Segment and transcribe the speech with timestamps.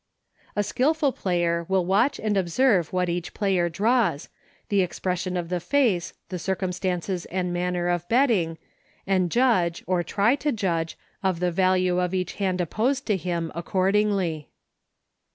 [0.55, 4.29] A skilful player will watch and observe what each player draws,
[4.69, 8.57] the expression of the face, the circumstances and manner of betting,
[9.05, 13.51] and judge, or try to judge, of the value of each hand opposed to him
[13.53, 14.49] accordingly.